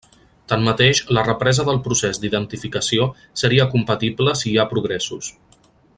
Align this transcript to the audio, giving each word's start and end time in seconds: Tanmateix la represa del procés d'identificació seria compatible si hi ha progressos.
Tanmateix 0.51 1.01
la 1.17 1.23
represa 1.27 1.65
del 1.67 1.77
procés 1.87 2.21
d'identificació 2.23 3.07
seria 3.43 3.69
compatible 3.75 4.35
si 4.41 4.51
hi 4.53 4.55
ha 4.57 4.67
progressos. 4.73 5.31